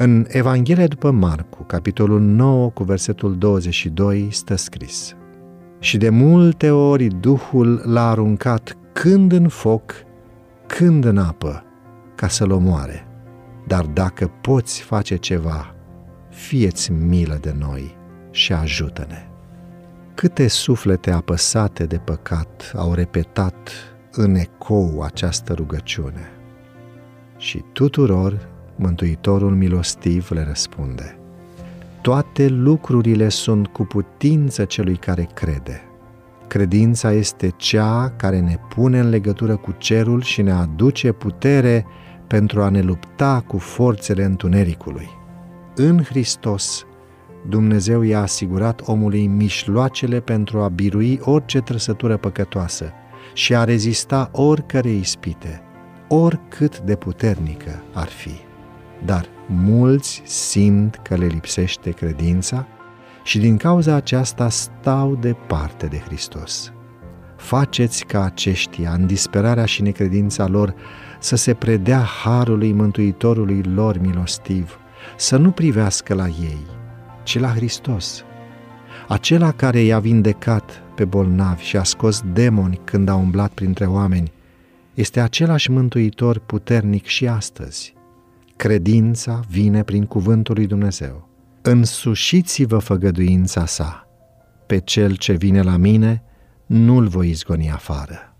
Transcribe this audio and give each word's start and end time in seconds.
În 0.00 0.26
Evanghelia 0.28 0.86
după 0.86 1.10
Marcu, 1.10 1.62
capitolul 1.62 2.20
9, 2.20 2.70
cu 2.70 2.84
versetul 2.84 3.38
22, 3.38 4.28
stă 4.30 4.54
scris 4.54 5.16
Și 5.78 5.96
de 5.96 6.08
multe 6.08 6.70
ori 6.70 7.06
Duhul 7.06 7.82
l-a 7.84 8.10
aruncat 8.10 8.76
când 8.92 9.32
în 9.32 9.48
foc, 9.48 9.92
când 10.66 11.04
în 11.04 11.18
apă, 11.18 11.64
ca 12.14 12.28
să-l 12.28 12.50
omoare. 12.50 13.06
Dar 13.66 13.84
dacă 13.84 14.30
poți 14.40 14.82
face 14.82 15.16
ceva, 15.16 15.74
fieți 16.30 16.92
milă 16.92 17.38
de 17.40 17.54
noi 17.58 17.96
și 18.30 18.52
ajută-ne. 18.52 19.28
Câte 20.14 20.48
suflete 20.48 21.10
apăsate 21.10 21.84
de 21.84 21.96
păcat 21.96 22.72
au 22.76 22.94
repetat 22.94 23.70
în 24.12 24.34
ecou 24.34 25.00
această 25.02 25.52
rugăciune. 25.52 26.30
Și 27.36 27.64
tuturor 27.72 28.56
Mântuitorul 28.80 29.54
milostiv 29.54 30.30
le 30.30 30.44
răspunde. 30.48 31.18
Toate 32.00 32.48
lucrurile 32.48 33.28
sunt 33.28 33.66
cu 33.66 33.84
putință 33.84 34.64
celui 34.64 34.96
care 34.96 35.28
crede. 35.34 35.82
Credința 36.46 37.12
este 37.12 37.54
cea 37.56 38.12
care 38.16 38.40
ne 38.40 38.56
pune 38.74 38.98
în 38.98 39.08
legătură 39.08 39.56
cu 39.56 39.74
cerul 39.78 40.22
și 40.22 40.42
ne 40.42 40.52
aduce 40.52 41.12
putere 41.12 41.86
pentru 42.26 42.62
a 42.62 42.68
ne 42.68 42.80
lupta 42.80 43.44
cu 43.46 43.58
forțele 43.58 44.24
întunericului. 44.24 45.08
În 45.74 46.02
Hristos, 46.02 46.86
Dumnezeu 47.48 48.02
i-a 48.02 48.20
asigurat 48.20 48.82
omului 48.84 49.26
mișloacele 49.26 50.20
pentru 50.20 50.60
a 50.60 50.68
birui 50.68 51.20
orice 51.22 51.60
trăsătură 51.60 52.16
păcătoasă 52.16 52.92
și 53.34 53.54
a 53.54 53.64
rezista 53.64 54.30
oricărei 54.32 54.98
ispite, 54.98 55.62
oricât 56.08 56.80
de 56.80 56.96
puternică 56.96 57.82
ar 57.92 58.08
fi. 58.08 58.47
Dar 59.04 59.28
mulți 59.46 60.22
simt 60.24 61.00
că 61.02 61.14
le 61.14 61.26
lipsește 61.26 61.90
credința 61.90 62.66
și 63.22 63.38
din 63.38 63.56
cauza 63.56 63.94
aceasta 63.94 64.48
stau 64.48 65.14
departe 65.14 65.86
de 65.86 65.98
Hristos. 65.98 66.72
Faceți 67.36 68.04
ca 68.04 68.24
aceștia, 68.24 68.92
în 68.92 69.06
disperarea 69.06 69.64
și 69.64 69.82
necredința 69.82 70.46
lor, 70.46 70.74
să 71.18 71.36
se 71.36 71.54
predea 71.54 72.00
harului 72.00 72.72
Mântuitorului 72.72 73.62
lor 73.62 73.98
milostiv, 73.98 74.78
să 75.16 75.36
nu 75.36 75.50
privească 75.50 76.14
la 76.14 76.26
ei, 76.26 76.66
ci 77.22 77.38
la 77.38 77.48
Hristos, 77.48 78.24
acela 79.08 79.52
care 79.52 79.80
i-a 79.80 79.98
vindecat 79.98 80.82
pe 80.94 81.04
bolnavi 81.04 81.62
și 81.62 81.76
a 81.76 81.82
scos 81.82 82.22
demoni 82.32 82.80
când 82.84 83.08
a 83.08 83.14
umblat 83.14 83.50
printre 83.50 83.86
oameni, 83.86 84.32
este 84.94 85.20
același 85.20 85.70
mântuitor 85.70 86.38
puternic 86.38 87.06
și 87.06 87.28
astăzi. 87.28 87.96
Credința 88.58 89.40
vine 89.48 89.82
prin 89.82 90.04
cuvântul 90.04 90.54
lui 90.54 90.66
Dumnezeu. 90.66 91.28
Însușiți-vă 91.62 92.78
făgăduința 92.78 93.66
sa. 93.66 94.08
Pe 94.66 94.78
cel 94.78 95.16
ce 95.16 95.32
vine 95.32 95.62
la 95.62 95.76
mine, 95.76 96.22
nu-l 96.66 97.06
voi 97.06 97.28
izgoni 97.28 97.70
afară. 97.70 98.36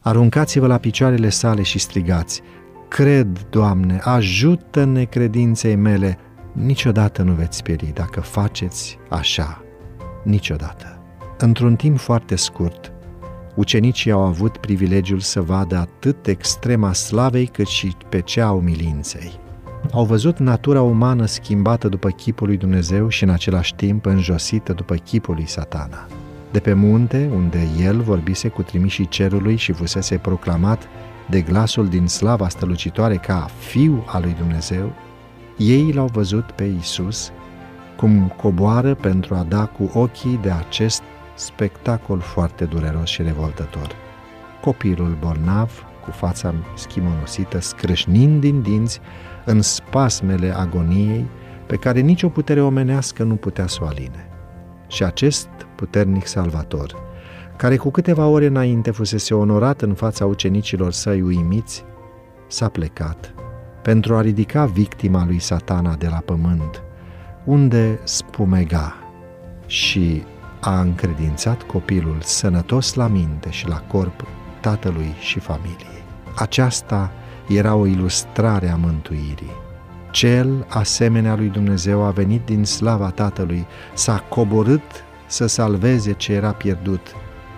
Aruncați-vă 0.00 0.66
la 0.66 0.78
picioarele 0.78 1.28
sale 1.28 1.62
și 1.62 1.78
strigați, 1.78 2.40
Cred, 2.88 3.46
Doamne, 3.50 4.00
ajută-ne 4.02 5.04
credinței 5.04 5.76
mele, 5.76 6.18
niciodată 6.52 7.22
nu 7.22 7.32
veți 7.32 7.62
pieri 7.62 7.92
dacă 7.94 8.20
faceți 8.20 8.98
așa, 9.08 9.62
niciodată. 10.24 11.02
Într-un 11.38 11.76
timp 11.76 11.98
foarte 11.98 12.36
scurt, 12.36 12.92
ucenicii 13.54 14.10
au 14.10 14.20
avut 14.20 14.56
privilegiul 14.56 15.20
să 15.20 15.40
vadă 15.40 15.76
atât 15.76 16.26
extrema 16.26 16.92
slavei 16.92 17.46
cât 17.46 17.66
și 17.66 17.96
pe 18.08 18.20
cea 18.20 18.46
a 18.46 18.52
umilinței. 18.52 19.46
Au 19.92 20.04
văzut 20.04 20.38
natura 20.38 20.82
umană 20.82 21.26
schimbată 21.26 21.88
după 21.88 22.08
chipul 22.08 22.46
lui 22.46 22.56
Dumnezeu 22.56 23.08
și 23.08 23.22
în 23.22 23.30
același 23.30 23.74
timp 23.74 24.06
înjosită 24.06 24.72
după 24.72 24.94
chipul 24.94 25.34
lui 25.34 25.46
satana. 25.48 26.06
De 26.50 26.58
pe 26.58 26.72
munte, 26.72 27.30
unde 27.34 27.68
el 27.80 28.00
vorbise 28.00 28.48
cu 28.48 28.62
trimișii 28.62 29.08
cerului 29.08 29.56
și 29.56 29.72
fusese 29.72 30.16
proclamat 30.16 30.88
de 31.30 31.40
glasul 31.40 31.88
din 31.88 32.06
slava 32.06 32.48
strălucitoare 32.48 33.16
ca 33.16 33.48
fiu 33.58 34.04
al 34.06 34.22
lui 34.22 34.34
Dumnezeu, 34.38 34.92
ei 35.56 35.92
l-au 35.92 36.08
văzut 36.12 36.50
pe 36.50 36.64
Isus 36.64 37.32
cum 37.96 38.32
coboară 38.36 38.94
pentru 38.94 39.34
a 39.34 39.42
da 39.42 39.66
cu 39.66 39.90
ochii 39.94 40.38
de 40.42 40.50
acest 40.50 41.02
spectacol 41.34 42.20
foarte 42.20 42.64
dureros 42.64 43.08
și 43.08 43.22
revoltător. 43.22 43.88
Copilul 44.60 45.16
bolnav, 45.20 45.86
cu 46.08 46.14
fața 46.14 46.54
schimonosită, 46.74 47.60
scrâșnind 47.60 48.40
din 48.40 48.62
dinți 48.62 49.00
în 49.44 49.62
spasmele 49.62 50.56
agoniei 50.56 51.26
pe 51.66 51.76
care 51.76 52.00
nicio 52.00 52.28
putere 52.28 52.62
omenească 52.62 53.22
nu 53.22 53.34
putea 53.34 53.66
să 53.66 53.78
o 53.82 53.86
aline. 53.86 54.28
Și 54.86 55.04
acest 55.04 55.48
puternic 55.74 56.26
salvator, 56.26 56.94
care 57.56 57.76
cu 57.76 57.90
câteva 57.90 58.26
ore 58.26 58.46
înainte 58.46 58.90
fusese 58.90 59.34
onorat 59.34 59.82
în 59.82 59.94
fața 59.94 60.26
ucenicilor 60.26 60.92
săi 60.92 61.20
uimiți, 61.20 61.84
s-a 62.46 62.68
plecat 62.68 63.34
pentru 63.82 64.16
a 64.16 64.20
ridica 64.20 64.64
victima 64.64 65.24
lui 65.26 65.38
satana 65.38 65.94
de 65.94 66.06
la 66.06 66.22
pământ, 66.24 66.82
unde 67.44 68.00
spumega 68.04 68.94
și 69.66 70.22
a 70.60 70.80
încredințat 70.80 71.62
copilul 71.62 72.16
sănătos 72.20 72.94
la 72.94 73.06
minte 73.06 73.50
și 73.50 73.68
la 73.68 73.80
corp 73.80 74.26
tatălui 74.60 75.14
și 75.20 75.38
familiei. 75.38 75.97
Aceasta 76.38 77.12
era 77.48 77.74
o 77.74 77.86
ilustrare 77.86 78.68
a 78.68 78.76
mântuirii. 78.76 79.52
Cel, 80.10 80.66
asemenea 80.68 81.36
lui 81.36 81.48
Dumnezeu, 81.48 82.02
a 82.02 82.10
venit 82.10 82.44
din 82.44 82.64
slava 82.64 83.10
Tatălui, 83.10 83.66
s-a 83.94 84.18
coborât 84.28 84.82
să 85.26 85.46
salveze 85.46 86.12
ce 86.12 86.32
era 86.32 86.52
pierdut. 86.52 87.00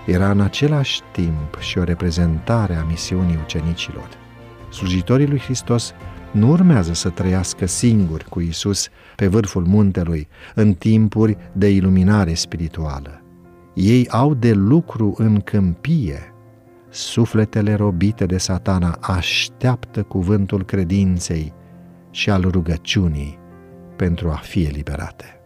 Era 0.07 0.31
în 0.31 0.41
același 0.41 1.01
timp 1.13 1.59
și 1.59 1.79
o 1.79 1.85
reprezentare 1.85 2.75
a 2.75 2.85
misiunii 2.85 3.39
ucenicilor. 3.45 4.09
Slujitorii 4.73 5.27
lui 5.27 5.39
Hristos 5.39 5.93
nu 6.31 6.51
urmează 6.51 6.93
să 6.93 7.09
trăiască 7.09 7.67
singuri 7.67 8.25
cu 8.29 8.41
Isus 8.41 8.89
pe 9.17 9.27
vârful 9.27 9.65
muntelui 9.67 10.29
în 10.55 10.75
timpuri 10.75 11.37
de 11.53 11.69
iluminare 11.69 12.35
spirituală. 12.35 13.23
Ei 13.75 14.09
au 14.09 14.35
de 14.35 14.53
lucru 14.53 15.15
în 15.17 15.41
câmpie. 15.41 16.30
Sufletele 16.91 17.75
robite 17.75 18.27
de 18.27 18.39
satana 18.39 18.99
așteaptă 19.01 20.03
cuvântul 20.03 20.65
credinței 20.65 21.53
și 22.11 22.31
al 22.31 22.43
rugăciunii 22.43 23.39
pentru 23.97 24.31
a 24.31 24.37
fi 24.37 24.63
eliberate. 24.63 25.40